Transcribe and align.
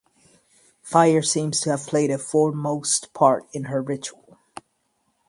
Fire 0.81 1.21
seems 1.21 1.59
to 1.61 1.69
have 1.69 1.85
played 1.85 2.09
a 2.09 2.17
foremost 2.17 3.13
part 3.13 3.45
in 3.53 3.65
her 3.65 3.83
ritual. 3.83 4.39